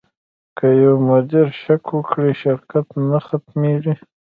[0.57, 3.93] که یو مدیر شک وکړي، شرکت نه ختمېږي.